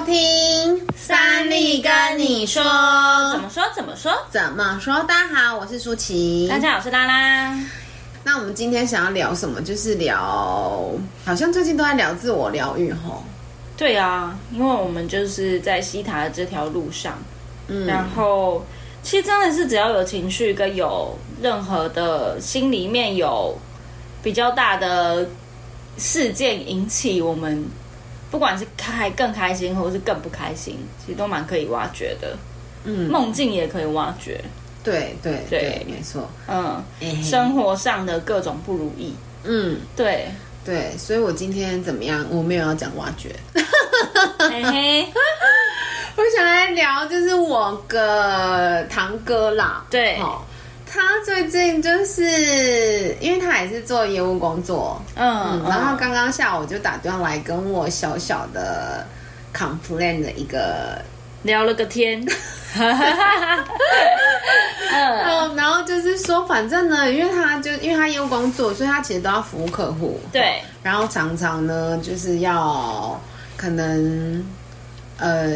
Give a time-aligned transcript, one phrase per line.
[0.00, 2.62] 听三立跟你说，
[3.30, 5.00] 怎么说怎么说怎么说？
[5.04, 7.56] 大家好，我是舒淇，大家好，我是拉拉。
[8.24, 9.60] 那我们今天想要聊什么？
[9.60, 10.90] 就是聊，
[11.24, 13.22] 好像最近都在聊自我疗愈吼。
[13.76, 17.16] 对啊，因为我们就是在西塔的这条路上，
[17.68, 18.64] 嗯，然后
[19.02, 23.56] 其实真的是只要有情绪跟有任何的心里面有
[24.22, 25.28] 比较大的
[25.96, 27.64] 事件引起我们。
[28.32, 32.34] 不管是开更开心，或者是更不开心，其实都蛮可以挖掘的。
[32.84, 34.42] 嗯，梦境也可以挖掘。
[34.82, 36.28] 对对对，对，没错。
[36.48, 36.82] 嗯，
[37.22, 39.14] 生活上的各种不如意。
[39.44, 40.28] 嗯，对
[40.64, 42.26] 对，所以我今天怎么样？
[42.30, 43.36] 我没有要讲挖掘。
[44.38, 45.02] 嘿嘿，
[46.16, 49.84] 我想来聊，就是我个堂哥啦。
[49.90, 50.18] 对。
[50.94, 59.06] 他最近就是，因为他也是做业务工作，嗯，嗯，然后刚刚下午就打电话来跟我小小的
[59.54, 61.00] complain 的一个
[61.44, 62.22] 聊了个天，
[64.92, 73.18] 嗯，然后就是说，反正呢，因为他就因为他业务工作，所以他其实都要服务客户，对，然后常常呢就是要
[73.56, 74.44] 可能。
[75.22, 75.52] 呃，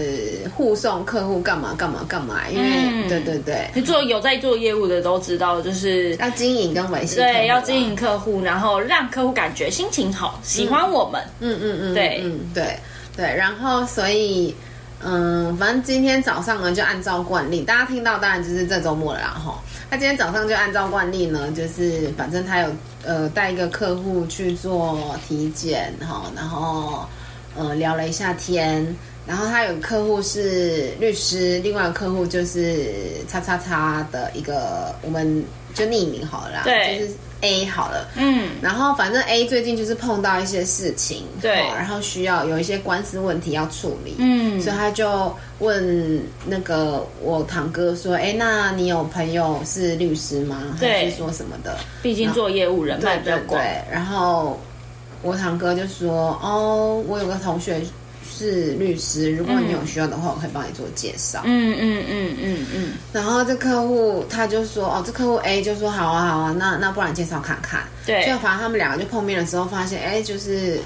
[0.54, 2.48] 护送客户干嘛干嘛干嘛？
[2.48, 11.20] 因为、嗯、对对对，你做有在做业务的都知道，就是要经营跟维系，对，要经营客户，然后让客户感觉心情好，喜欢我们。
[11.40, 12.78] 嗯嗯嗯，对嗯对
[13.16, 14.54] 对，然后所以
[15.02, 19.58] 嗯，反正今天早上呢，就按照惯例，大家听到当然就是这周末了，然后
[19.90, 22.68] 他今天早上就按照惯例呢，就是反正他有
[23.04, 27.04] 呃带一个客户去做体检哈，然后
[27.58, 28.96] 呃聊了一下天。
[29.26, 32.92] 然后他有客户是律师，另外一个客户就是
[33.28, 50.76] 叉叉叉的一个，我们就匿名好了啦，对，就是 A 好了，嗯，然后反正 A 最近就是碰到一些事情，对，然后需要有一些官司问题要处理，嗯，所以他就问那个我堂哥说，哎，那你有朋友是律师吗？
[50.78, 51.76] 对，还是说什么的？
[52.00, 54.58] 毕竟做业务人脉比较广，对，对，然后
[55.20, 57.80] 我堂哥就说，哦，我有个同学。
[58.36, 61.40] 是律师，如果你有需要的话，嗯、我可以帮你做介绍。
[61.44, 62.92] 嗯嗯嗯嗯嗯。
[63.12, 67.84] 然后这客户他就说，哦，这客户 A 就说好啊好啊，那那不然介绍看看。
[68.04, 68.26] 对。
[68.26, 70.78] 就反正他们两个就碰面的时候，发现哎，就是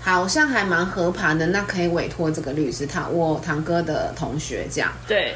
[0.00, 4.90] 好像还蛮合盘的，那可以委托这个律师，他我堂哥的同学这样。
[5.06, 5.34] 对。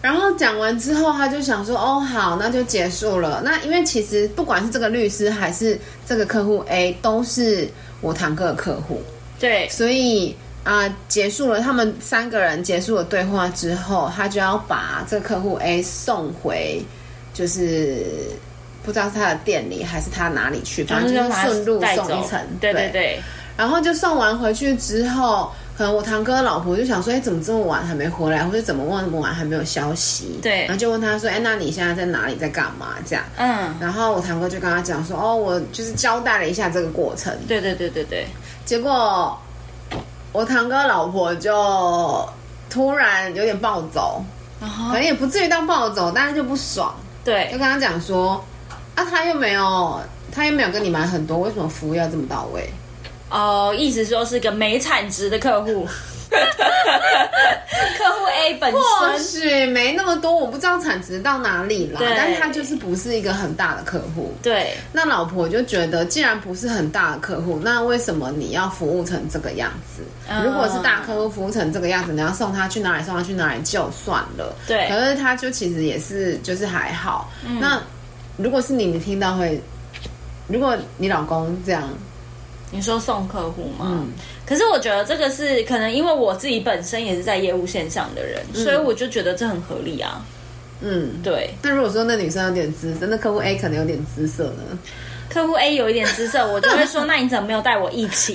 [0.00, 3.42] 然后讲完之后，他就想说，哦好，那就结束了。
[3.44, 7.68] 那因为其实不管是这个律师还是这个客户 A，都是
[8.00, 9.02] 我堂哥的客户。
[9.38, 9.68] 对。
[9.68, 10.34] 所以。
[10.64, 16.80] 啊、呃，结束了，他们三个人结束了对话之后，他就要把这个客户 A 送回，
[17.34, 18.04] 就是
[18.84, 22.40] 不知道是他的店里还是他哪里去，反正就是顺路送一程。
[22.60, 23.20] 对对对。
[23.56, 28.44] 然后就送完回去之后，可能我堂哥老婆就想说：“哎，怎么这么晚还没回来？
[28.44, 30.60] 或者怎么问那么晚还没有消息？”对。
[30.60, 33.24] 然后就问他说：“哎，那你现在在哪里，在干嘛？”这样。
[33.36, 33.74] 嗯。
[33.80, 38.26] 然后我堂哥就跟他讲说：“哦，我就是交代了一下这个过程。”对对对对对。
[38.64, 39.36] 结果。
[40.32, 42.28] 我堂哥老婆就
[42.70, 44.24] 突然有点暴走
[44.62, 44.88] ，uh -huh.
[44.88, 46.94] 可能也不至于到暴走，但是就不爽。
[47.22, 48.42] 对，就跟他讲说，
[48.94, 50.00] 啊，他又没有，
[50.32, 52.72] 他又没有跟你买很多，为什么服务要这么到位？
[53.28, 55.86] 哦、uh,，意思说是个没产值的客户。
[57.98, 62.00] 客户 A 本身或许没那么多，我不知道产值到哪里啦。
[62.00, 64.32] 但是他就是不是一个很大的客户。
[64.42, 70.02] 对，那老婆就觉得，既然不是很大的客户，那为什么你要服务成这个样子？
[70.28, 74.54] 嗯、如果是大客户服务成这个样子，你要送他去哪里，送他去哪里就算了。
[74.66, 77.30] 对，可是他就其实也是，就是还好。
[77.46, 77.80] 嗯、那
[78.36, 79.60] 如果是你，你听到会，
[80.48, 81.88] 如果你老公这样。
[82.72, 83.86] 你说送客户吗？
[83.88, 84.08] 嗯，
[84.44, 90.24] 可是我觉得这个是可能因为我自己本身也是在业务线上的人，嗯，所以我就觉得这很合理啊。
[90.80, 91.50] 嗯，对。
[91.62, 94.78] 那如果说那女生有点姿色，那客户 A 可能有点姿色呢？
[95.30, 98.34] 客户 A 有一点姿色，我就会说，那你怎么没有带我一起？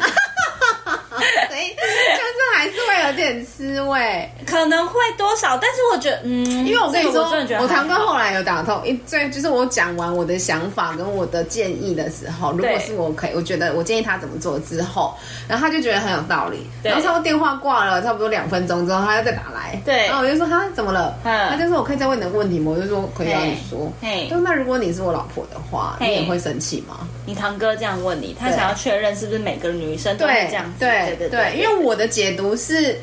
[3.07, 15.15] 有点滋味，可能会多少，但是我觉得，嗯，因为我跟你说，这个、我堂哥后来有打通，一最就是我讲完我的想法跟我的建议的时候，如果是我可以，我觉得我建议他怎么做之后，
[15.47, 21.17] 然后他就觉得很有道理，然后差不多电话挂了差不多两分钟之后，他又再打来，对，然后我就说他怎么了？
[21.23, 22.73] 他就说我可以再问你的问题吗？
[22.75, 27.07] 我就说可以让你说，嘿，那如果你是我老婆的话，你也会生气吗？
[27.25, 32.96] 你堂哥这样问你，他想要确认是不是每个女生都会这样对，对，对，因为我的解读是，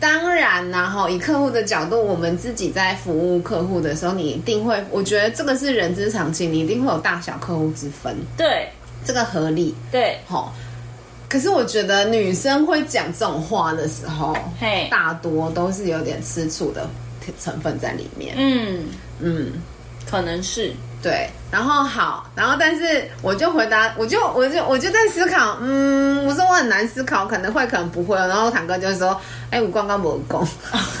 [0.00, 8.68] 当然啦，哈，以客户的角度，我们自己在服务客户的时候，你一定会，我觉得这个是人之常情，你一定会有大小客户之分，对，
[9.04, 10.54] 这个合理，对，好。
[11.28, 16.88] 可是我觉得女生会讲这种话的时候，嘿，大多都是有点吃醋的
[17.38, 18.34] 成分在里面。
[18.36, 18.86] 嗯。
[19.20, 19.52] 嗯，
[20.10, 20.72] 可能是。
[21.02, 28.14] 对，然后好，然后但是我就回答，我就我就我就在思考，嗯，我说我很难思考，可能会，可能不会。
[28.18, 29.18] 然后堂哥就说，
[29.50, 30.46] 哎，我刚刚没讲。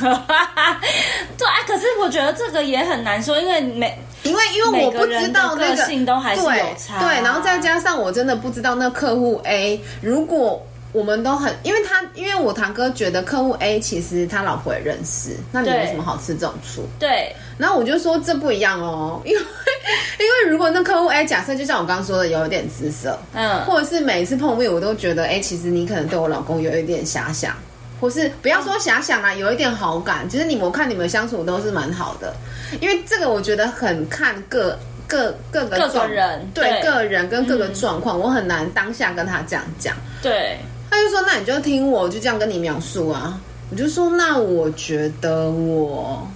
[1.36, 6.48] 对啊，可是我觉得这个也很难说，因为每因为因为我不知道那个，个性都还是有
[6.78, 10.64] 差，啊对，对，然后再加上我真的不知道那客户 A 如果。
[10.92, 16.84] 我们都很，因为他，因为我堂哥觉得客户 A 其实他老婆也认识，那你为什么好吃这种醋？
[16.98, 27.54] 对，然后我就说这不一样哦， 因为因为如果那客户 A 假设就像我刚刚说的有一点姿色，嗯，或者是每一次碰面我都觉得，哎，其实你可能对我老公有一点遐想，
[28.00, 32.34] 或是不要说遐想啊，有一点好感，其实你我看你们相处都是蛮好的，
[32.80, 36.82] 因为这个我觉得很看个各各个各个人对，对。
[36.82, 40.58] 个人跟各个状况，嗯，我很难当下跟他这样讲，对。
[40.92, 43.40] 他就说：“那你就听我，就这样跟你描述啊。”
[43.70, 46.26] 我就说：“那我觉得我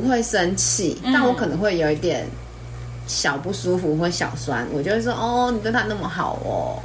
[0.00, 2.26] 不会生气，嗯、但我可能会有一点
[3.06, 4.66] 小不舒服或小酸。
[4.72, 6.80] 我就会说：‘哦，你对他那么好哦。’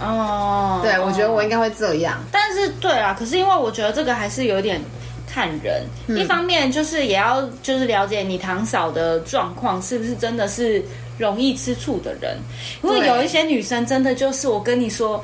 [0.00, 2.18] 哦，对，我觉得我应该会这样。
[2.30, 4.80] 但是，对啊，可是因为我觉得这个还是有点
[5.26, 5.82] 看人。
[6.08, 10.82] 嗯、一方面就是也要就是了解你堂嫂的状况是不是真的是
[11.18, 12.36] 容易吃醋的人，
[12.82, 15.22] 因为有一些女生真的就是我跟你说。”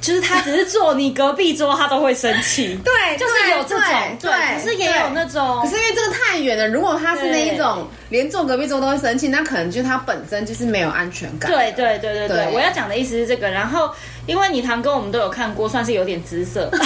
[0.00, 2.78] 就是他只是坐你隔壁桌，他都会生气。
[2.84, 3.86] 对，就是有这种
[4.20, 5.60] 对，可是也有那种。
[5.62, 11.50] 可是因为这个太远了，如果他是那一种连坐隔壁桌都会生气，那可能就是他本身就是没有安全感。
[11.50, 13.50] 对对对对对，对，我要讲的意思是这个。
[13.50, 13.90] 然后，
[14.26, 16.70] 因为你堂哥我们都有看过，算是有点姿色。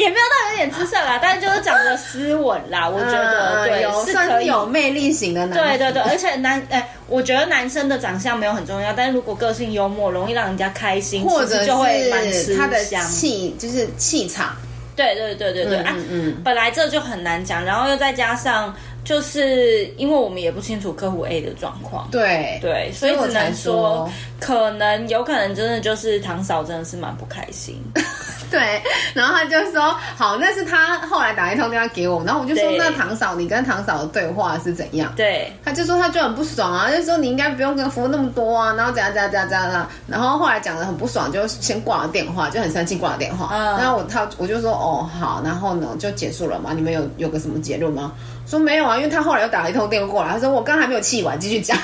[0.00, 5.58] 也没有到有点姿色啦，但是就是长得斯文啦，我觉得、嗯、对，有是有魅力型的男。
[5.58, 14.56] 对对对，而且男哎、欸，我觉得男生的长相没有很重要，但是如果个性幽默，容易让人家开心，或者就会蛮吃他的气，就是气场。
[14.96, 27.82] 对对对对对，嗯，嗯，本来这就很难讲，然后又再加上，就是因为我们也不清楚客户 A 的状况，对对，所以只能说，说，可能有可能真的就是唐嫂真的是蛮不开心。
[28.50, 28.82] 对，
[29.14, 35.12] 然后他就说好，那是他后来打一通电话给我，然后我就说那唐嫂，你跟唐嫂的对话是怎样？
[35.16, 43.48] 对，他就说他就很不爽啊，就说你应该不用跟服务那么多啊，然后怎样怎样怎样怎样，然后后来讲的很不爽，就先挂了电话，就很生气挂了电话。
[43.52, 48.12] 嗯，然后我他我就说哦好，然后呢就结束了嘛，你们有有个什么结论吗？
[48.46, 51.78] 说没有啊，因为他后来又打了一通电话过来，他说我刚还没有气完，继续讲。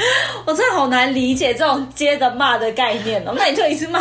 [0.46, 4.00] 我真的好难理解这种接着骂的概念哦，那你就一次骂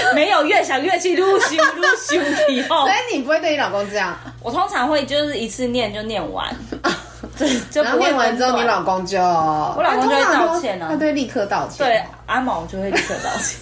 [0.14, 4.16] 没有，越想越气，噜咻噜咻以后， 所以你不会对你老公这样？
[4.42, 6.54] 我通常会就是一次念就念完，
[7.38, 13.58] 对，就不会念完之后你老公就，我老公就会道歉呢、啊，他对立刻道歉，对阿毛就会立刻道歉。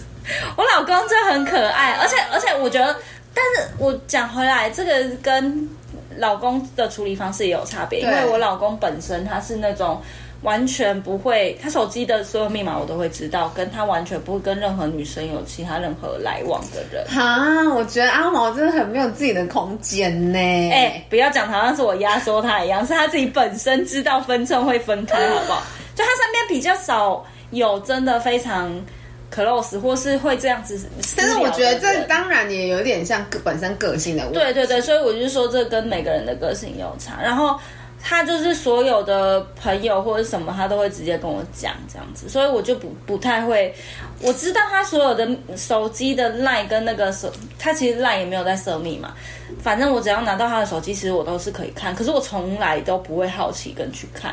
[0.57, 2.97] 我老公真的很可爱，而且而且我觉得，
[3.33, 5.69] 但是我讲回来，这个跟
[6.19, 10.03] 老公的处理方式也有差别，因为我老公本身他是那种。
[10.47, 17.05] 完全不会，他手机的所有密码我都会知道，跟他完全不会跟任何女生有其他任何来往的人。
[17.09, 20.39] 哈，我觉得阿毛真的很没有自己的空间呢。
[20.39, 25.63] 哎、欸，不要讲好像是我压缩他一样，是他自己本身知道分寸会分开，好不好？
[25.97, 28.73] 就他身边比较少有真的非常
[29.35, 30.89] close 或是会这样子。
[31.17, 34.39] 但是我觉得这当然也有点像个本身个性的问题。
[34.39, 37.59] 对对对，所以我就说这跟每个人的个性有差，然后。
[38.09, 43.75] 他就是所有的朋友或者什么，他都会直接跟我讲这样子，所以我就不不太会。
[44.23, 49.13] 我知道他所有的手机的 line 跟那个手，他其实 line 也没有在设密码。
[49.61, 51.93] 反正我只要拿到他的手机，其实我都是可以看。
[51.97, 54.33] 可是我从来都不会好奇跟去看，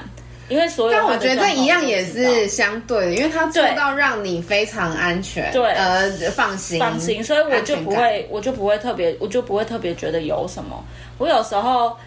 [0.50, 0.94] 因为所有。
[0.96, 10.86] 但我觉得这一样也是相对的，因为他做到让你非常安全，对，呃，放心放心，所以我就不会，我就不会特别，我就不会特别觉得有什么。
[11.18, 11.98] 我有时候。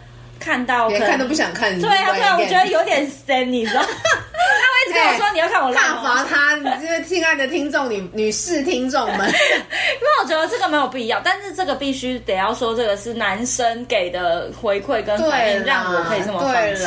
[0.46, 3.82] 看到连看都不想看，对啊，对啊，我觉得有点深，你知道？
[3.82, 16.86] 他会一直跟我说你要看我大罚他，你这个亲爱的听众女女士听众们， 因为我觉得这个没有必要，但是这个必须得要说，这个是男生给的回馈跟反应，让我可以这么放心。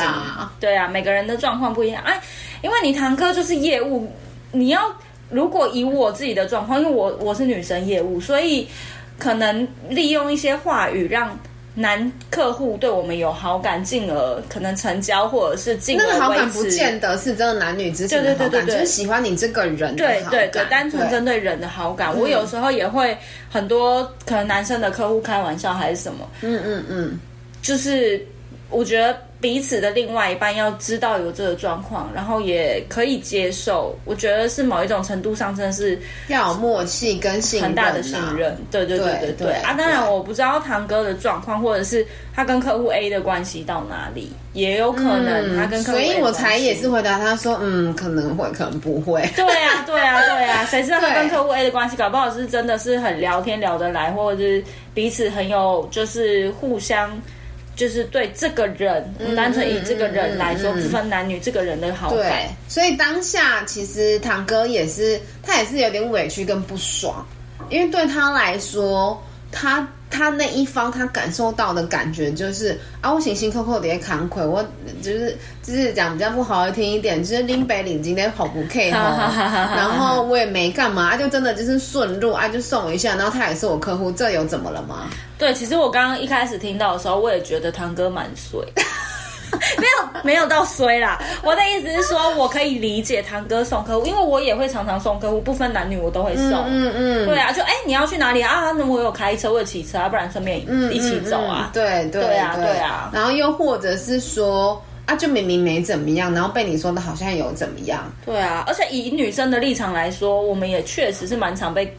[0.61, 2.17] 对啊，每个人的状况不一样，哎，
[2.61, 4.09] 因为你堂哥就是业务，
[4.53, 4.89] 你要
[5.29, 8.65] 如果以我自己的状况，因为我我是女生业务，所以
[9.17, 11.37] 可能利用一些话语让。
[11.79, 20.29] 男客户对我们有好感，进而可能成交，或者是那个好感不见得是真的男女之间的好感，对对对对对，就是喜欢你这个人的好感。
[20.29, 23.17] 对对对，单纯针对人的好感，我有时候也会
[23.49, 27.19] 很多可能男生的客户开玩笑还是什么，嗯嗯嗯，
[27.61, 28.21] 就是
[28.69, 33.97] 我觉得彼此的另外一半要知道有这个状况，然后也可以接受。
[34.03, 38.57] 我觉得是某一种程度上真的是要有默契跟信任，啊，很大的信任。
[38.69, 39.73] 对对对对对，对啊！
[39.77, 42.05] 当然我不知道堂哥的状况，或者是
[42.35, 49.25] 他跟客户 A 的关系到哪里，也有可能他跟客户、嗯、所以我才也是回答他说，嗯，可能会，可能不会。
[49.37, 54.61] 对啊，对啊，对啊， 谁知道他跟客户 A 的关系，搞不好是真的是很聊天聊得来，或者是
[54.93, 57.09] 彼此很有就是互相。
[57.79, 62.19] 就是对这个人，嗯、单纯以这个人来说，不、嗯、分男女，这个人的好感。
[62.19, 67.25] 对，所以当下其实堂哥也是，他也是有点委屈跟不爽，
[67.69, 69.87] 因为对他来说，他。
[70.09, 74.63] 他那一方，他感受到的感觉就是啊，我辛辛苦苦的扛亏，我
[75.01, 79.31] 就是就是讲比较不好听一点，就是拎北领今天好不 K 哈，
[79.75, 85.09] 然后我也没干嘛，就真的就是顺路啊，就送一下，然后他也是我客户，这有怎么了吗？
[85.37, 88.59] 对，其实我刚刚一开始听到的时候，我也觉得堂哥蛮衰。
[89.77, 96.65] 没有没有到衰啦，我的意思是说，我可以理解堂哥送客户，因为我也会常常送客户，不分男女我都会送。
[96.67, 98.71] 嗯嗯，对啊，就哎、欸、你要去哪里啊？
[98.77, 100.59] 那我有开车，我有骑车啊，不然顺便
[100.93, 101.71] 一起走啊。
[101.73, 103.09] 对、嗯嗯嗯、对，对啊对啊。
[103.13, 108.11] 然后又或者是说啊，就明明没怎么样，然后被你说的好像有怎么样。
[108.25, 111.91] 对啊，而且以女生的立场来说，我们也确实是蛮常被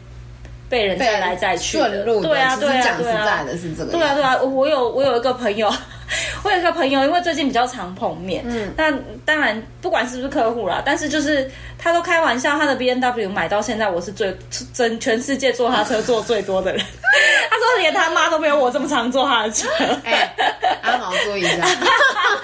[0.69, 2.03] 被人再来再去的。
[2.05, 3.91] 对啊对啊，讲实在的是这个。
[3.91, 5.71] 对啊对啊，我有我有一个朋友。
[6.43, 11.49] 我有一个朋友，因为最近比较常碰面，嗯，但当然不管是不是客户啦，但是就是
[11.81, 14.35] 他都开玩笑，他的 B N W 买到现在，我是最
[14.73, 16.79] 真全世界坐他车坐最多的人。
[17.49, 19.67] 他说连他妈都没有我这么常坐他的车。
[20.03, 20.35] 哎、欸，
[20.83, 21.57] 阿毛坐一下。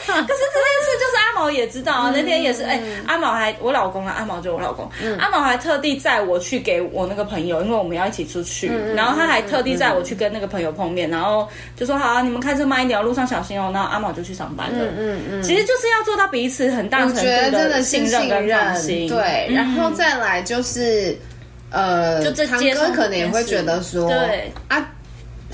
[0.07, 13.69] 可是这件事就是阿毛也知道啊，嗯、那天也是哎、欸，阿毛还我老公啊，阿毛就我老公，嗯、阿毛还特地载我去给我那个朋友，因为我们要一起出去，嗯、然后他还特地载我去跟那个朋友碰面，然后就说好啊，你们开车慢一点，路上小心哦。
[13.73, 14.85] 然后阿毛就去上班了。
[14.85, 19.07] 嗯嗯嗯，其实就是要做到彼此很大程度的信任跟放心。
[19.07, 19.17] 对，
[19.49, 21.17] 然后再来就是，
[21.69, 24.87] 呃，堂哥可能也会觉得说，对啊。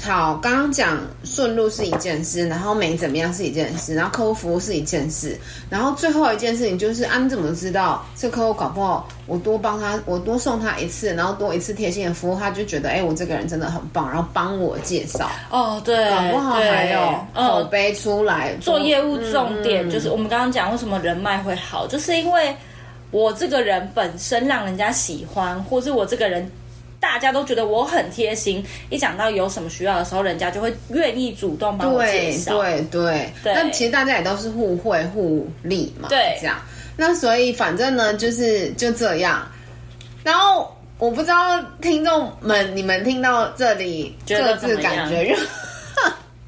[0.01, 5.39] 好，刚刚讲顺路是一件事，然后没怎么样是一件事，然后客户服务是一件事，
[5.69, 18.51] 然后最后一件事情就是啊，你怎么知道这客户搞不好我多帮他，我多送他一次，然后多一次贴心的服务，他就觉得哎、欸，我这个人真的很棒，然后帮我介绍哦，对，搞不好还有口碑出来。
[18.55, 22.53] 嗯、做业务重点、嗯、就是我们刚刚讲为什么人脉会好，就是因为
[23.13, 26.51] 我这个人本身让人家喜欢，或是我这个人。
[26.99, 32.61] 大家都觉得我很贴心，一讲到有什么需要的时候，人家就会愿意主动帮我介绍。
[32.61, 36.07] 对对对，那其实大家也都是互惠互利嘛。
[36.07, 36.55] 对，这样。
[36.95, 39.45] 那所以反正呢，就是就这样。
[40.23, 45.35] 然后我不知道听众们，你们听到这里各自感觉，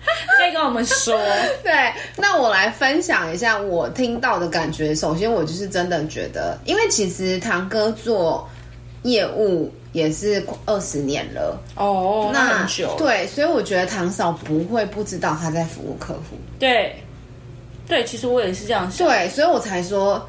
[0.37, 1.19] 可以跟我们说。
[1.63, 1.71] 对，
[2.17, 4.93] 那我来分享一下我听到的感觉。
[4.95, 8.47] 首先，我就是真的觉得，因为其实堂哥做
[9.03, 9.71] 业务。
[9.95, 12.93] 也是二十年了哦，那很久。
[12.97, 16.35] 对，所以我觉得堂嫂不会不知道他在服务客户。
[16.59, 16.93] 对，
[17.87, 19.07] 对，其实我也是这样想。
[19.07, 20.27] 对，所以我才说，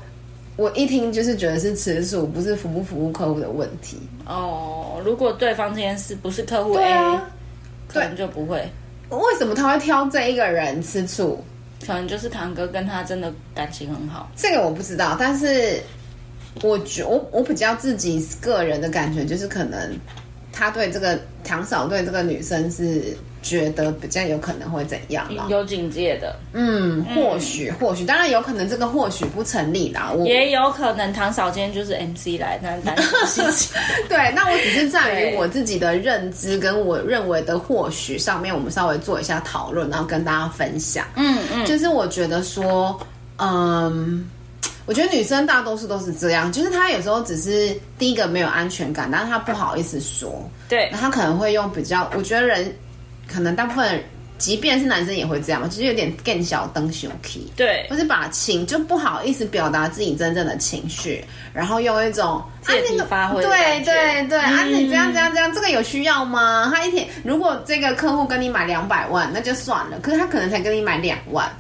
[0.55, 3.99] 我一听就是觉得是吃素，不是服不服务客户的问题。
[4.25, 7.29] 哦，如果对方这件事不是客户 A，啊，
[7.89, 8.71] 可能就不会。
[9.11, 11.43] 为什么他会挑这一个人吃醋？
[11.87, 14.31] 可能就是堂哥跟他真的感情很好。
[14.37, 15.83] 这个我不知道，但是。
[16.63, 19.95] 我觉我我比较自己个人的感觉就是，可能
[20.51, 23.15] 他对这个堂嫂对这个女生是
[23.47, 25.47] 觉得比较有可能会怎样嘛？
[25.49, 30.11] 有警戒的，嗯，或许或许，当然有可能这个或许不成立啦。
[30.13, 33.73] 我也有可能唐嫂今天就是 MC 来，但但是
[34.09, 41.07] 对，那我只是在于我自己的认知跟我认为的或许上面，我们稍微做一下讨论，然后跟大家分享。
[41.15, 42.99] 嗯嗯，就是我觉得说，
[43.39, 44.29] 嗯。
[44.89, 50.49] 我觉得女生大多数都是这样，就是她有时候只是第一个没有安全感，但是她不好意思说。
[50.69, 52.73] 对，她可能会用比较，我觉得人
[53.27, 54.03] 可能大部分，
[54.39, 57.51] 即便是男生也会这样嘛，就是有点更小灯熊 key。
[57.57, 63.43] 对，或是把情就不好意思表达自己真正的情绪，然后用一种借题发挥。
[63.43, 66.71] 对对对，啊，你这样这样这样，这个有需要吗？
[66.75, 71.51] 他一天如果这个客户跟你买两百万，那就算了，可是他可能才跟你买两万。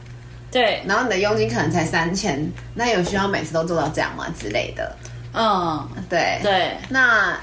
[0.50, 2.40] 对，然后你的佣金可能才三千，
[2.72, 4.96] 那有需要每次都做到这样吗之类的？
[5.34, 6.74] 嗯，对对。
[6.88, 7.38] 那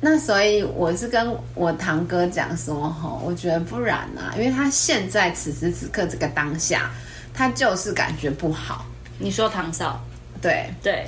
[0.00, 6.90] 那所以我是跟我堂哥讲说，哈，我觉得不然啊，因为他现在此时此刻这个当下，
[7.34, 8.86] 他就是感觉不好。
[9.18, 10.00] 你说唐嫂？
[10.40, 11.06] 对对。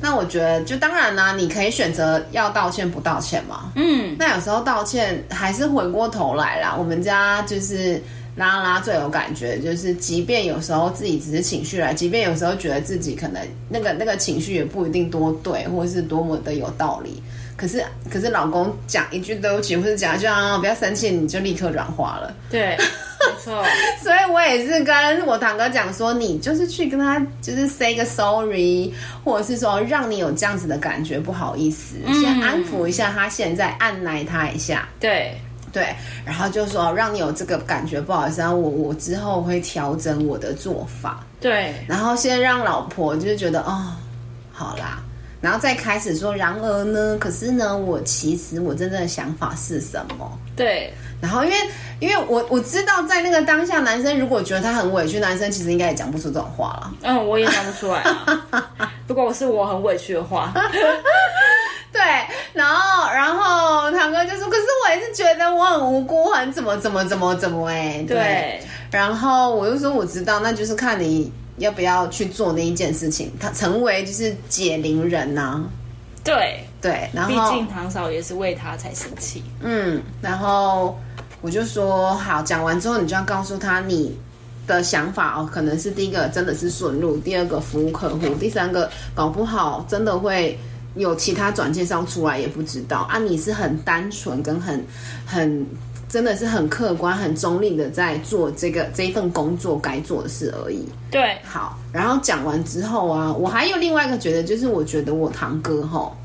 [0.00, 3.72] 那我觉得就当然啦，你可以选择要道歉不道歉嘛。
[3.76, 4.16] 嗯。
[4.18, 8.02] 那有时候道歉还是回过头来啦，我们家就是。
[8.36, 17.22] 拉拉最有感觉，就是即便有时候自己只是情绪来，即便有时候觉得自己可能那个那个情绪也不一定多对，或是多么的有道理，
[17.56, 22.34] 可是可是老公讲一句对不起，或者讲一句啊不要生气，你就立刻软化了。
[22.50, 23.64] 对，没错。
[24.02, 28.92] 所以我也是跟我堂哥讲说，你就是去跟他就是 say 个 sorry，
[29.24, 34.88] 或者是说让你有这样子的感觉，不好意思，嗯、先安抚一下他，现在按耐他一下。
[35.00, 35.34] 对。
[35.72, 35.94] 对，
[36.24, 41.22] 然后就说让你有这个感觉，不好意思，然后我我之后会调整我的做法。
[41.38, 43.92] 对，然后先让老婆就是觉得哦，
[44.52, 45.02] 好啦，
[45.40, 50.38] 然后再开始说，然而呢，可是呢，我其实我真正的想法是什么？
[50.56, 51.56] 对，然后因为
[52.00, 56.94] 因为我我知道在那个当下，男生如果觉得他很委屈，男生其实应该也讲不出这种话了。
[57.02, 58.92] 嗯，我也讲不出来啊。
[59.06, 60.52] 如果我是我很委屈的话。
[61.92, 62.02] 对，
[62.52, 75.64] 然后，然后堂哥就说：“可是我也是觉得我很无辜，很怎么怎么怎么怎么哎。”对，然后我就说：“我知道，那就是看你要不要去做那一件事情，他成为就是解铃人呐、啊。”
[76.24, 79.42] 对对，然后毕竟唐嫂也是为他才生气。
[79.60, 80.98] 嗯，然后
[81.40, 84.16] 我就说：“好，讲完之后你就要告诉他你
[84.66, 90.58] 的想法哦，可能是第一个真的是顺路，第二个服务客户，第三个搞不好真的会。”
[90.96, 93.18] 有其他转介绍出来也不知道啊！
[93.18, 94.82] 你是很单纯跟很
[95.24, 95.66] 很
[96.08, 100.86] 真的是很客观、很中立的在做这个这一份工作该做的事而已。
[101.10, 101.78] 对，好。
[101.92, 106.16] 然后讲完之后啊，我还有另外一个觉得，就是我觉得我堂哥吼，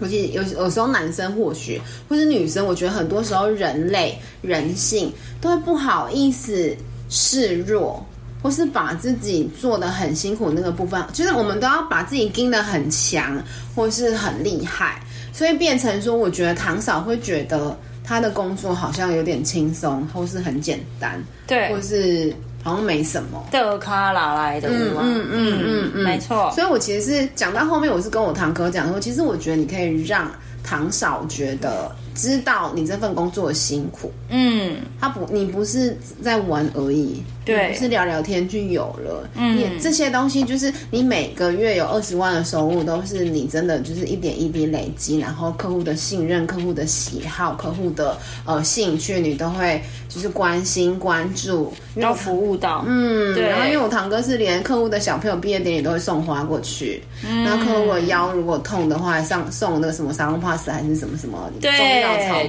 [0.00, 6.76] 尤其有有时候男生或许或是女生，我觉得很多时候人类人性都会不好意思
[7.08, 8.04] 示弱。
[8.46, 13.36] 或是把自己做的很辛苦那个部分，就是我们都要把自己盯得很强，
[13.74, 15.00] 或是很厉害，
[15.32, 26.48] 所以变成说，我觉得堂嫂会觉得她的工作好像有点轻松，或是很简单，对，或是好像没什么，得卡拉来的，嗯嗯嗯嗯嗯，没错。
[26.54, 30.30] 所以我其实是讲到后面，我是跟我堂哥讲说，其实我觉得你可以让
[30.62, 31.90] 堂嫂觉得。
[32.16, 53.44] 知道你这份工作的辛苦，嗯，他不，你不是在玩而已，对，不是聊聊天就有了，嗯，你这些东西就是你每个月有二十万的收入，都是你真的就是一点一滴累积，然后客户的信任、客户的喜好、客户的呃兴趣，你都会就是关心关注，要服务到，嗯，对。
[53.44, 62.05] 然后因为我堂哥是连客户的小朋友毕业典礼都会送花过去，嗯，然后客户的腰如果痛的话，上送那个什么沙龙 pass 还是什么什么，对。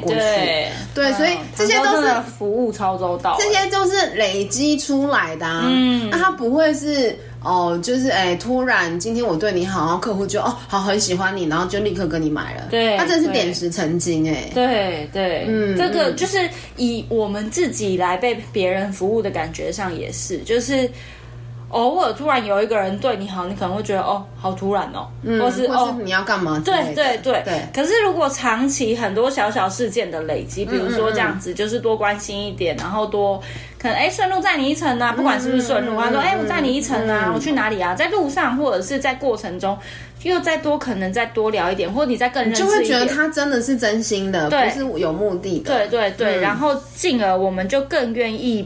[0.07, 5.45] 对，对，所以这些都是服务超周到，这些都是累积出来的。
[5.45, 5.63] 啊。
[5.65, 12.67] 嗯，那他不会是哦，就是哎，突然今天我对你好，然后客户就哦好很喜欢你，然后就立刻跟你买了。
[12.69, 14.49] 对，他真是点石成金哎。
[14.53, 20.89] 对对，嗯，这个就是以我们自己来被别人服务的感觉上也是，就是。
[21.69, 26.61] 偶尔突然有一个人对你好，你可能会觉得哦，好突然哦，嗯、或是哦，是你要干嘛？
[26.63, 27.61] 对对对对。
[27.73, 33.41] 可是如果长期很多小小事件的累积，比如说这样子，就是多关心一点，然后多
[33.77, 37.93] 可能哎顺路载你一程啊，不管是不是顺路，他说哎我载你一程啊，我去哪里啊？
[37.93, 39.77] 在路上或者是在过程中，
[40.23, 45.77] 又再多可能再多聊一点，或者你再更认识，就会觉得他真的是真心的，不是有目的的。
[45.77, 48.65] 对对对，然后进而我们就更愿意。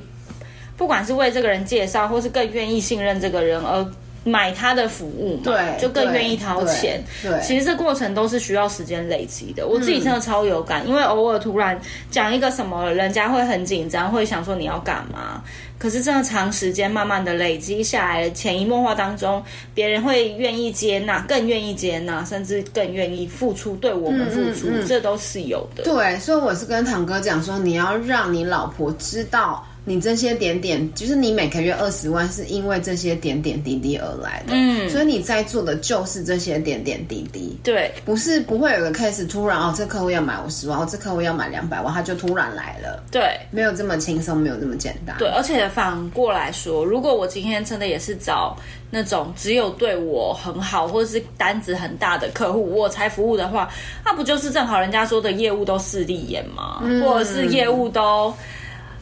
[0.81, 3.85] 不管是为这个人介绍，或是更愿意信任这个人而
[4.23, 6.99] 买他的服务嘛，对，就更愿意掏钱。
[7.21, 9.67] 对，对，其实这过程都是需要时间累积的。
[9.67, 15.43] 我自己真的超有感，嗯、因为偶尔突然讲一个什么，人家会很紧张，会想说你要干嘛。
[15.77, 19.43] 可是真的长时间慢慢的累积下来，潜移默化当中，
[19.75, 25.83] 别人会愿意接纳，更愿意接纳，甚至更愿意付出，对我们付出，嗯嗯嗯，这都是有的。
[25.83, 29.63] 对，所以我是跟堂哥讲说，你要让你老婆知道。
[29.83, 34.53] 你这些点点，就是你每个月二十万，是因为这些点点滴滴而来的。
[34.53, 37.57] 嗯，所以你在做的就是这些点点滴滴。
[37.63, 43.03] 对，不是不会有个 case 突然哦，这客户要买五十万，哦，这客户要买两百万，他就突然来了。
[43.09, 45.15] 对，没有这么轻松，没有这么简单。
[45.17, 48.55] 对，而且反过来说，如果我今天真的也是找
[48.91, 53.67] 那种只有对我很好，或者是单子很大的客户，我才服务的话，
[54.05, 56.81] 那不就是正好人家说的业务都势利眼吗？
[56.83, 58.31] 嗯，或者是业务都。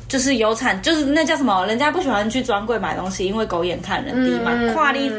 [0.10, 1.66] 就是有产，就是那叫什么？
[1.68, 4.52] 人家不喜欢去专柜买东西，因为狗眼看人低嘛。
[4.74, 5.10] 跨力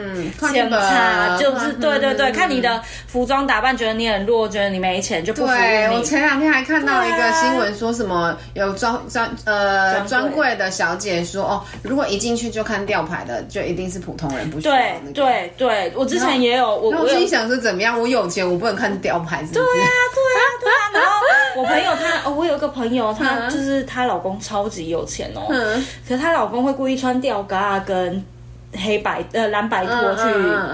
[0.52, 14.60] 检查就是对对对，看你的服装打扮，觉得你很弱，觉得你没钱就不服我前两天还看到一个新闻，说什么有专专呃专柜的小姐说哦，如果一进去就看吊牌的，就一定是普通人，不。
[14.60, 17.98] 对对对，我之前也有，我我心想是怎么样？
[18.00, 19.44] 我有钱，我不能看吊牌。
[19.52, 21.16] 对呀对呀对呀，然后。
[21.56, 28.24] 我朋友她哦，我有一个朋友，她 就是她老公超级有钱哦，嗯、可是她老公会故意穿吊嘎啊跟
[28.72, 30.22] 黑白呃蓝白拖去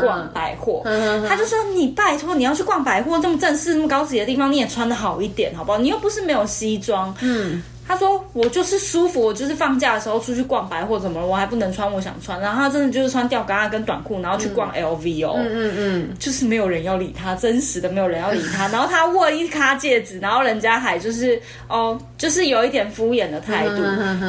[0.05, 1.29] 逛百货，他、嗯嗯。
[1.29, 5.79] 嗯、就说你拜托你要去逛百货这么正式那么高级的地方，你也穿的好一点好不好？
[5.79, 7.62] 你又不是没有西装，嗯。
[7.88, 11.27] 他说：“我就是舒服，我就是放假的时候出去逛百货，怎么了？
[11.27, 12.40] 我还不能穿我想穿。
[12.40, 18.66] 然后他真的就是穿吊嘎跟短裤，然后去逛 LV 哦，嗯嗯嗯，就是没有人要理他，真实的没有人要理他。
[18.68, 23.77] 然后他握一卡戒指，然后人家还就是哦，就是有一点敷衍的态度。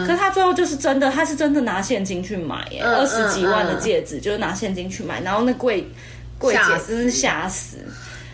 [0.05, 5.19] 可是他最后就是真的，他是真的拿现金去买耶，二十几万的戒指，就是拿现金去买。
[5.21, 5.83] 然后那柜
[6.37, 7.77] 柜姐真是吓死。”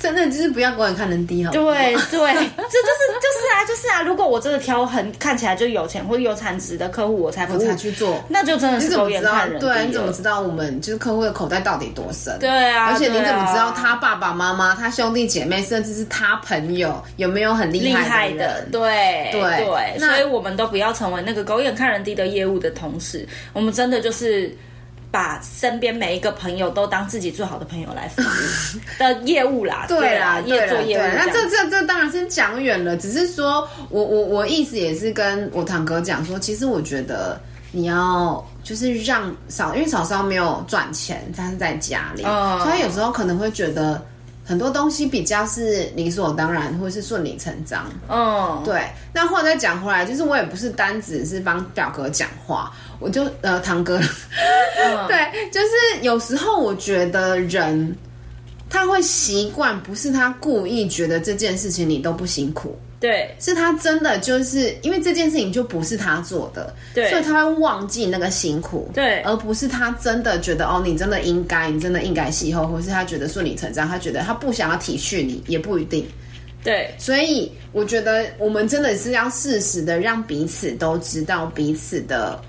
[0.04, 1.52] 真的就是不要狗眼看人低，好。
[1.54, 4.02] 对对，这就是就是啊，就是啊。
[4.02, 9.66] 如果我真的挑很看起来就有钱或者有产值的客户，我才不才去做，那就真的是狗眼看人低。
[9.66, 12.38] 对，你怎么知道我们就是客户的口袋到底多深？
[12.40, 18.66] 对啊，而且你怎么知道他爸爸妈妈、他兄弟姐妹，甚至是他朋友有没有很厉害的？
[18.74, 23.26] 对对对，所以我们都不要成为那个狗眼看人低的业务的同事。
[23.54, 24.54] 我们真的就是。
[25.14, 31.02] 把身边每一个朋友都当自己最好的朋友来服务的业务啦， 对啦，对啦，业做业务。
[31.16, 37.40] 那这这这当然是讲远了，只是说我我我意思也是跟我堂哥讲说，其实我觉得
[37.72, 44.04] 你要就是让嫂，因为嫂嫂没有赚钱，她是在家里，嗯，所以有时候可能会觉得
[44.44, 47.86] 很多东西比较是理所当然，或是顺理成章。
[48.10, 48.82] 嗯，对。
[49.14, 52.74] 那话再讲回来，就是我也不是单只是帮表哥讲话。
[53.04, 55.18] 我就呃，堂哥，嗯、 对，
[55.52, 57.94] 就是有时候我觉得人
[58.70, 76.08] 他会习惯，不是他故意觉得这件事情你都不辛苦，对，是他真的就是因为这件事情就不是他做的，对，所以他会忘记那个辛苦，对，而不是他真的觉得哦，你真的应该，你真的应该邂逅，或是他觉得顺理成章，他觉得他不想要体恤你，也不一定，
[76.64, 82.42] 对，所以我觉得我们真的是要适时的让彼此都知道彼此的。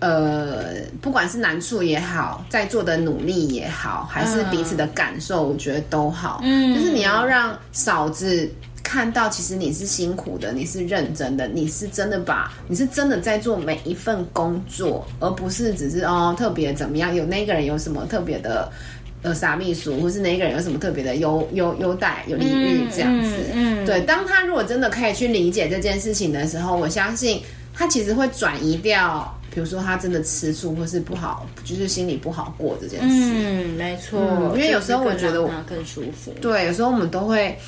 [0.00, 6.40] 呃，不管是难处也好，在做的努力也好，还是彼此的感受，我觉得都好。
[6.42, 8.50] 嗯，就是你要让嫂子
[8.82, 18.72] 看到，其实你是辛苦的，你是认真的，你是真的把，你是真的在做每一份工作，而不是只是哦特别怎么样，有那个人有什么特别的
[19.20, 23.34] 呃傻秘书，或是那个人有什么特别的优优优待、有利遇这样子。
[23.52, 27.42] 嗯，嗯对，当他如果真的可以去理解这件事情的时候，我相信
[27.74, 29.36] 他其实会转移掉。
[29.52, 33.06] 比如说他真的吃醋或是不好，就是心里不好过这件事。
[33.08, 34.20] 嗯，没错。
[34.20, 36.32] 嗯，因为有时候我觉得我更舒服。
[36.40, 37.58] 对，有时候我们都会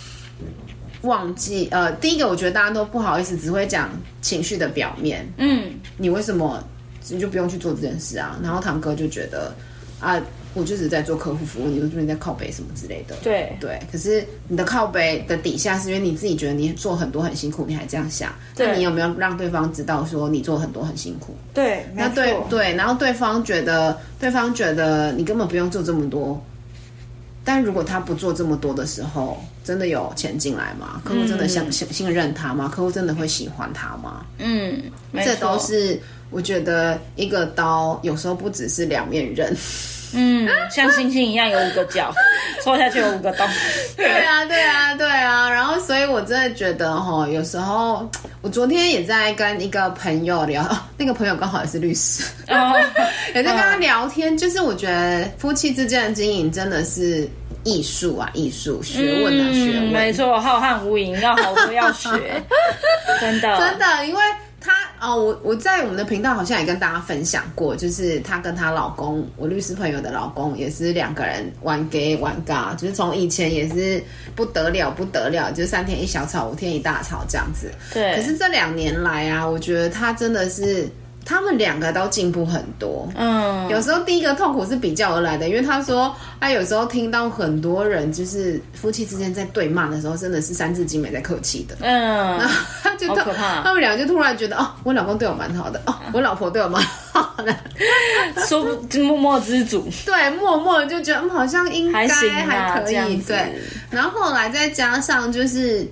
[1.02, 1.68] 忘记。
[1.70, 3.90] 呃，第一个我觉得大家都不好意思，只会讲
[4.20, 5.26] 情绪的表面。
[5.38, 6.62] 嗯，你为什么
[7.08, 8.38] 你就不用去做这件事啊？
[8.42, 9.54] 然后堂哥就觉得
[10.00, 10.20] 啊。
[10.54, 13.16] 我就只是在做客户服务，你又不是在靠背什么之类的。
[13.22, 18.32] 对对，可是你的靠背的底下，是因为你自己觉得你做很多很辛苦，你还这样想。
[18.54, 21.34] 对，那你有没有让对方知道说你做很多很辛苦？
[21.54, 26.42] 对，那对对，然后对方觉得对方觉得你根本不用做这么多。
[27.44, 31.00] 但如果他不做这么多的时候，真的有钱进来吗？
[31.04, 32.68] 客户真的相信信任他吗？
[32.68, 34.24] 客户真的会喜欢他吗？
[34.38, 34.82] 嗯，
[35.24, 35.98] 这都是
[36.30, 39.56] 我觉得一个刀有时候不只是两面刃。
[40.14, 42.12] 嗯，像星星一样有五个角，
[42.62, 43.46] 戳下去有五个洞。
[43.96, 45.48] 对啊，对啊，对啊。
[45.50, 48.08] 然后，所以我真的觉得哈，有时候
[48.40, 50.64] 我昨天也在跟一个朋友聊，
[50.98, 52.72] 那个朋友刚好也是律师，哦、
[53.34, 54.36] 也在跟他聊天。
[54.36, 57.28] 就是我觉得夫妻之间的经营真的是
[57.64, 59.88] 艺术啊，艺术学问啊，嗯、学问。
[59.88, 62.10] 没错，浩瀚无垠，要好多要学，
[63.20, 64.20] 真的，真的，因为。
[65.02, 74.00] 哦，我我在我们的频道好像也跟大家分享过，就是她跟她老公，我律师朋友的老公，也是两个人玩 gay 玩尬，就是从以前也是
[74.36, 77.70] 不得了不得了，就是三天一小吵，五天一大吵这样子。
[77.92, 78.14] 对。
[78.14, 80.88] 可是这两年来啊，我觉得他真的是。
[81.24, 83.08] 他们两个都进步很多。
[83.14, 91.76] 嗯，有时候第一个痛苦是比较而来的，因为他说他有时候听到很多人就是夫妻之间在对骂的时候，真的是三字经没在客气的。
[91.80, 93.62] 嗯，然后他就好可怕。
[93.62, 96.82] 他们两个就突然觉得哦，我老公对我蛮好的哦，我老婆对我蛮
[97.12, 97.56] 好的，
[98.46, 98.64] 说
[99.02, 99.88] 默默知足。
[100.04, 103.16] 对，默默就觉得嗯，好像应该还可以。
[103.22, 103.54] 对，
[103.90, 105.86] 然后后来再加上就是。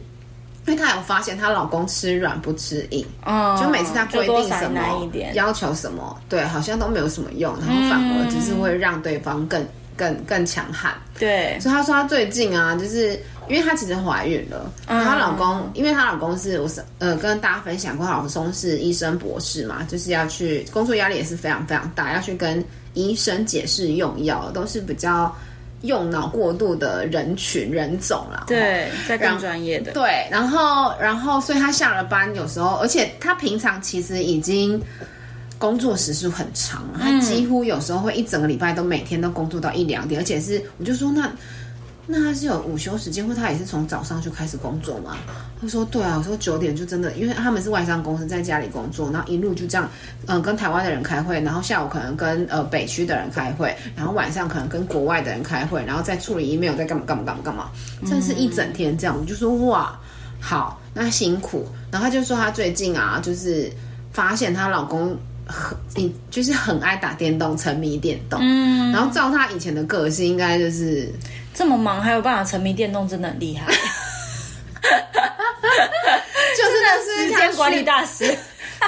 [0.71, 10.93] 因为她有发现她老公吃软不吃硬，嗯，就每次她规定什么，要求什么，对，好像都没有什么用，然后反而只是会让对方更更更强悍。
[11.19, 25.35] 对，所以她说她最近啊，就是因为她其实怀孕了，嗯，她老公，因为她老公是我是呃跟大家分享过，她老公是医生博士嘛，就是要去工作压力也是非常非常大，要去跟医生解释用药，都是比较。
[25.83, 28.45] 用脑过度的人群人种了。
[28.47, 29.93] 对，在更专业的。
[29.93, 34.81] 对，然后然后，所以他下了班有时候，而且他平常其实已经
[35.59, 41.31] 工作时数很长，他几乎有时候会一整个礼拜都每天都工作到一两点，而且是我就说那。
[42.13, 45.17] 那他是有午休时间，或他也是从早上就开始工作吗？
[45.61, 49.89] 他说对啊，我说九点就真的，因为他们是外商公司，在家里工作，然后一路就这样，
[50.27, 57.71] 嗯、呃，跟台湾的人开会，然后下午可能跟呃北区的人开会，然后晚上可能跟国外的人开会，然后再处理 email，再干嘛干嘛干嘛干嘛，
[58.05, 59.17] 真是一整天这样。
[59.17, 59.97] 我就说哇，
[60.41, 61.65] 好，那辛苦。
[61.93, 63.71] 然后他就说他最近啊，就是
[64.11, 68.41] 发现她老公很，就是很爱打电动，沉迷电动。
[68.43, 71.09] 嗯，然后照他以前的个性，应该就是。
[71.53, 73.67] 这么忙还有办法沉迷电动，真的很厉害。
[76.57, 78.37] 就是那是时间管理大师，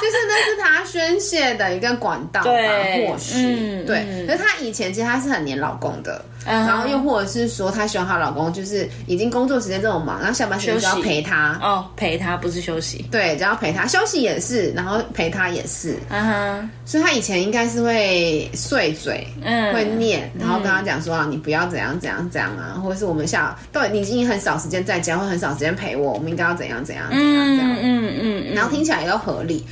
[0.02, 4.26] 就是那是他宣泄的一个管道吧，对或许、嗯、对。
[4.26, 6.22] 可是她以前其实她是很黏老公的。
[6.44, 29.64] 然后又或者是说，她希望她老公就是已经工作时间这么忙，然后下班时间就要陪她哦，陪她不是休息，对，就要陪她休息也是，然后陪她也是，嗯哼，所以她以前应该是会碎嘴，嗯，会念，然后跟她讲说啊，你不要怎样怎样怎样啊，或者是我们下对，你已经很少时间在家，会很少时间陪我，我们应该要怎样怎样怎样这样，嗯嗯，然后听起来也都合理，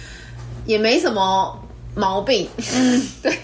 [0.71, 1.59] 也没什么
[1.97, 3.37] 毛病，嗯， 对，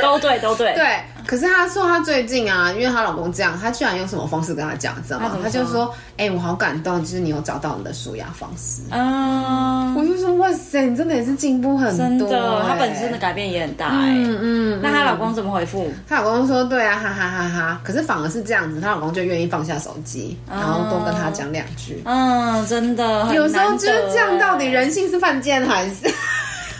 [0.00, 0.98] 都对都对，对。
[1.26, 5.30] 可是她说她最近啊，因为她老公这样，她居然用什么方式跟她讲，知道吗？
[5.42, 14.12] 她就说：“哎、欸，我好感动，就是你有找到你的舒压方式。”啊，我就说：“哇塞，你真的也是进步很多、欸。”真的，她本身的改变也很大、欸。
[14.12, 14.80] 嗯嗯。
[14.82, 15.90] 那她老公怎么回复？
[16.06, 22.02] 她老公说：“对啊，哈哈哈哈。”可是反而是这样子，她老公就愿意放下手机，然后多跟她讲两句。
[22.04, 23.34] 嗯，真的。
[23.34, 26.12] 有时候就是这样，到底人性是犯贱还是？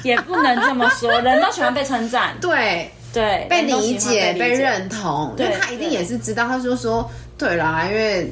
[0.04, 2.36] 也不能这么说，人都喜欢被称赞。
[2.40, 2.88] 对。
[3.12, 6.48] 对，被理解、被认同，对，他一定也是知道。
[6.48, 8.28] 他就说：“对啦，因为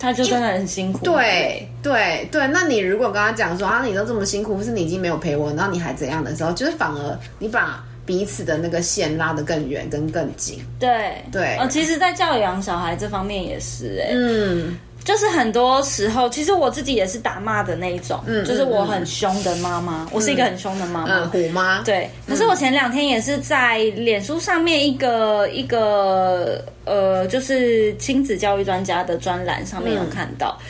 [0.00, 14.76] 他就真的很辛苦。”对对对，那你如果跟他讲说：“啊，你都这么辛苦，不是你已经没有陪我，然后你还怎样的时候，就是反而你把彼此的那个线拉得更远、跟更紧。”对对，哦，其实，在教养小孩这方面也是，哎，嗯。
[15.06, 21.80] 就是很多时候，其实我自己也是打骂的那一种，嗯，就是我很凶的妈妈，嗯、我是一个很凶的妈妈，嗯、虎妈。
[21.84, 30.66] 对，可是我前两天也是在脸书上面一个一个呃，就是亲子教育专家的专栏上面有看到，嗯、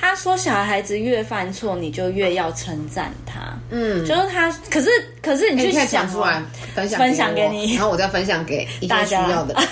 [0.00, 4.88] 他说小孩子越犯错，你就越要称赞他，嗯，就是他，可是
[5.20, 6.40] 可是你去想出来
[6.76, 9.52] 分享分享给你，然后我再分享给大家需要的。
[9.54, 9.64] 人。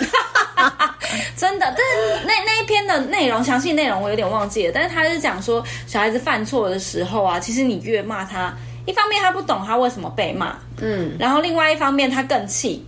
[1.37, 4.73] 真的，但是那那一篇的内容，详细内容我有点忘记了。
[4.75, 8.55] 但是他是讲说，小孩子犯错的时候啊，其实你越骂他，
[8.87, 12.85] 一方面他不懂他为什么被骂，嗯，然后另外一方面他更气，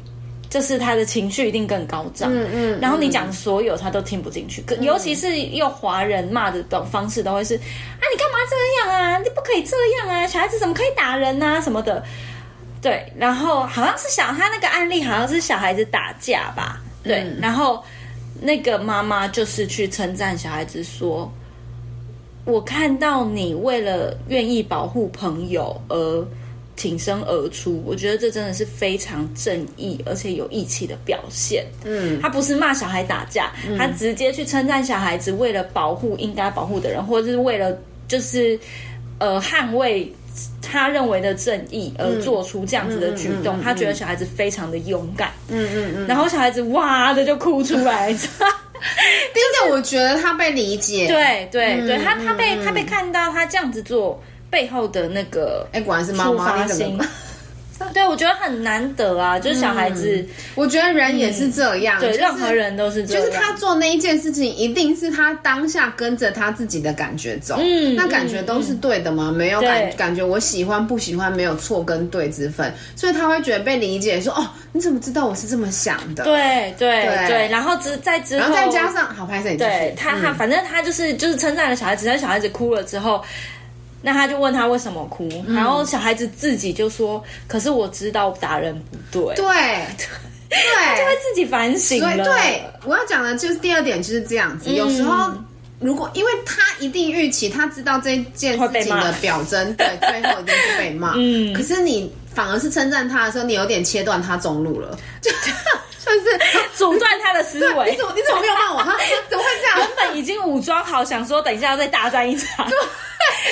[0.49, 9.19] 就是他的情绪一定更高涨，嗯嗯，然后你讲所有他都听不进去，嗯、尤其是用华人骂的种方式，都会是啊，你干嘛这样啊？
[9.19, 10.27] 你不可以这样啊！
[10.27, 11.61] 小孩子怎么可以打人啊？
[11.61, 12.03] 什么的，
[12.83, 13.11] 对。
[13.17, 16.81] 然后好像是小他那个案例，好像是小孩子打架吧。
[17.03, 17.83] 对，嗯、然后
[18.41, 21.31] 那个妈妈就是去称赞小孩子说
[22.45, 26.27] ：“我看到你为了愿意保护朋友而
[26.77, 37.77] 挺身而出，我觉得这真的是非常正义而且有义气的表现。”嗯，他不是骂小孩打架，嗯、他直接去称赞小孩子为了保护应该保护的人，或者是为了
[38.09, 38.59] 就是
[39.19, 40.13] 呃捍卫。
[40.63, 48.19] 他认为的正义而做出这样子的举动，嗯嗯嗯嗯、他觉得小孩子非常的勇敢，嗯嗯嗯，然后小孩子哇的就哭出来，并
[49.65, 56.99] 且我觉得他被理解，对对对，他他被他被看到他这样子做背后的那个，哎，果然是妈妈心。
[57.95, 69.31] 对，我觉得很难得啊，就是小孩子，嗯、我觉得人也是这样，嗯、对，就是、任何人都是这样，就是他做那一件事情，一定是他当下跟着他自己的感觉走，嗯，那感觉都是对的吗？
[69.33, 76.25] 嗯、没有感对感觉，我喜欢不喜欢没有错跟对之分，所以他会觉得被理解说，说哦，你怎么知道我是这么想的？
[76.25, 83.23] 对对对，对，然后之在之后，然后再加上好拍摄，对他他、嗯、反正他就是就是称赞了小孩子，但小孩子哭了之后。
[84.03, 89.45] 那他就问他为什么哭，嗯、然后小孩子自己就说：“可是我知道打人不对。”对
[90.51, 92.25] 对，就会自己反省了。
[92.25, 94.69] 对，我要讲的就是第二点，就是这样子。
[94.69, 95.31] 嗯、有时候，
[95.79, 101.13] 如果因为他一定预期，他知道这件事情的表征，对， 最后一定是被骂。
[101.17, 105.31] 嗯，可是你反而是称赞他的时候，你有点切断他中路了，就
[106.03, 107.93] 就是阻断他的思维。
[107.93, 108.83] 你怎么你怎么没有骂我？
[108.83, 108.97] 他
[109.29, 109.79] 怎么会这样？
[109.79, 112.69] 原本已经武装好，想说等一下要再大战一场。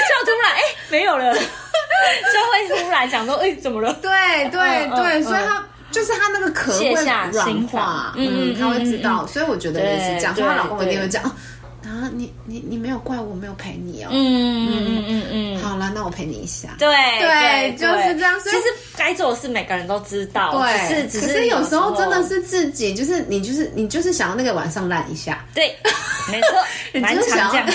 [0.09, 3.93] 就突然哎、欸，没有了，就会突然想说哎、欸，怎么了？
[4.03, 4.11] 对
[4.51, 7.33] 对对，所以他就就是他那个壳会软
[7.67, 11.23] 化，嗯，他会知道，所以我觉得也是这样，所以她老公一定会讲。
[11.85, 14.09] 啊，你你你没有怪我没有陪你哦。
[14.13, 16.69] 嗯嗯嗯嗯，好了，那我陪你一下。
[16.79, 18.39] 对对，就是这样。
[18.41, 25.43] 其实该做的事每个人都知道，对，只是只是有时候真的是自己，就是你就是你就是想要那个晚上烂一下。
[25.55, 25.75] 对，
[26.31, 26.59] 没错，
[27.01, 27.73] 蛮常这样的。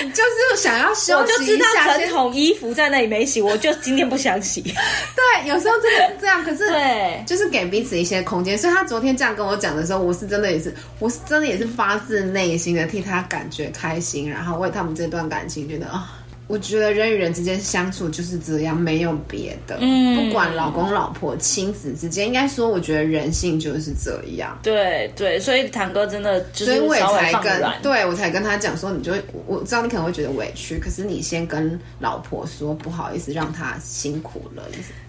[0.00, 1.20] 对，就是想要休息一下。
[1.20, 1.64] 我就知道
[1.98, 4.60] 整桶衣服在那里没洗，我就今天不想洗。
[5.16, 6.44] 对，有时候真的是这样。
[6.44, 8.58] 可是对，就是给彼此一些空间。
[8.58, 12.86] 所以他昨天这样跟我讲的时候，我是真的也是，我是真的也是发自内心的。
[12.90, 16.19] 替他感觉开心，然后为他们这段感情觉得啊。
[16.50, 19.78] 我觉得人与人之间相处就是这样，没有别的。
[19.80, 24.58] 嗯，不管老公老婆、亲子之间，应该说，我觉得人性就是这样。
[24.60, 29.12] 对对，所以堂哥真的就是，所以我也才跟对我才跟他讲说，你就
[29.46, 34.64] 我知道你可能会觉得委屈，可是你先跟老婆说不好意思，让她辛苦了，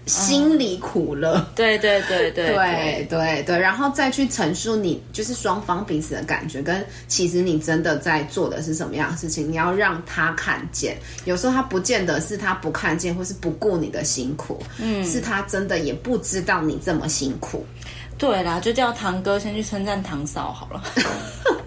[0.06, 1.50] 心里苦了。
[1.56, 10.96] 对对对对对对对，然后再去陈述你就是双方彼此的感觉，跟其实你真的在做的是什么样的事情，你要让他看见。
[11.24, 17.64] 有时候他不见得是他不看见，或是不顾你的辛苦，嗯，是他真的也不知道你这么辛苦。
[18.18, 20.84] 对啦，就叫堂哥先去称赞堂嫂好了。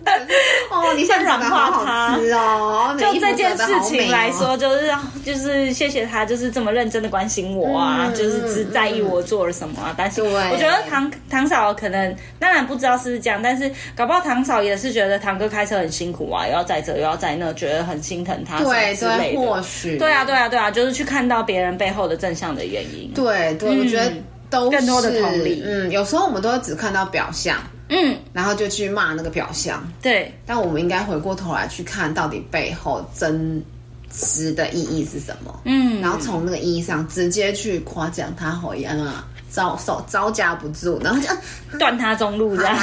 [0.71, 2.95] 哦，你先软化他哦。
[2.99, 4.91] 就这件事情来说，就是
[5.23, 9.93] 就是谢谢他，就是这么认真的关心我啊，就是只在意我做了什么啊。
[9.97, 23.11] 但是我觉得唐唐嫂可能当然不知道是不是这样，但是搞不好唐嫂也是觉得堂哥开车很辛苦啊，又要在这又要在那，觉得很心疼他，对对，或许对啊对啊对啊，就是去看到别人背后的正向的原因。
[23.13, 24.11] 对对，我觉得
[24.49, 25.63] 都是更多的同理。
[25.65, 27.57] 嗯，有时候我们都会只看到表象。
[27.89, 30.33] 嗯，然后就去骂那个表象，对。
[30.45, 33.63] 但我们应该回过头来去看到底背后真
[34.11, 35.61] 实的意义是什么？
[35.65, 39.27] 嗯，然后从那个意义上直接去夸奖他好样啊。
[39.49, 41.27] 招手招架不住，然后就
[41.77, 42.77] 断他中路这样。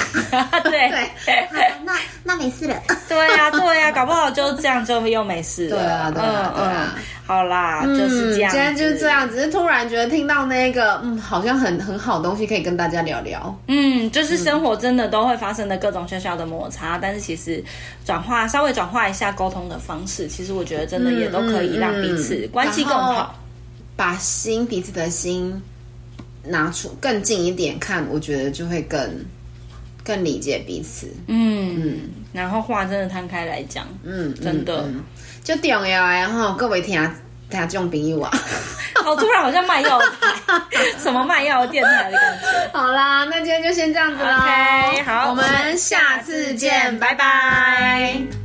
[0.65, 0.91] 对
[1.25, 1.49] 对，
[1.85, 1.93] 那
[2.25, 2.77] 那没事了。
[3.09, 5.77] 对呀对呀，搞不好就这样就又没事了。
[5.77, 6.95] 对啊对啊对啊，
[7.27, 8.51] 好啦，就是这样。
[8.51, 13.55] 今天就是这样，只是突然觉得听到那个嗯，好像很很好的东西可以跟大家聊聊。
[13.69, 17.63] 嗯，就是生活真的都会发生的各种小小的摩擦，但是其实
[18.05, 23.35] 转化稍微转化一下沟通的方式，其实我觉得真的也都可以让彼此关系更好，
[23.97, 25.63] 把心彼此的心。
[26.45, 29.01] 拿出更近一点看，我觉得就会更
[30.05, 31.07] 更理解彼此。
[31.29, 32.01] 嗯嗯，
[32.33, 35.05] 然后话真的摊开来讲，嗯，真的、嗯嗯、
[35.45, 37.01] 就重要然后各位听
[37.51, 38.31] 听这种朋友啊，
[39.05, 40.07] 好突然好像卖药台，
[40.99, 42.71] 什么卖药电台的感觉。
[42.73, 44.39] 好啦，那今天就先这样子啦。
[44.39, 48.42] OK，好，我们下次见，拜拜。